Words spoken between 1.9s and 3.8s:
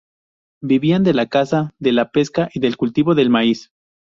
la pesca y del cultivo del maíz.